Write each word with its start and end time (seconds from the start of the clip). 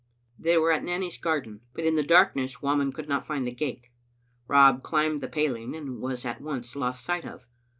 They 0.39 0.57
were 0.57 0.71
at 0.71 0.83
Nanny's 0.83 1.19
garden, 1.19 1.61
but 1.75 1.83
in 1.85 1.95
the 1.95 2.01
darkn<ess 2.03 2.59
Whamond 2.63 2.95
could 2.95 3.07
not 3.07 3.23
find 3.23 3.45
the 3.45 3.51
gate. 3.51 3.89
Rob 4.47 4.81
climbed 4.81 5.21
the 5.21 5.29
paling, 5.29 5.75
and 5.75 5.99
was 6.01 6.25
at 6.25 6.41
once 6.41 6.75
lost 6.75 7.05
sight 7.05 7.23
of. 7.23 7.45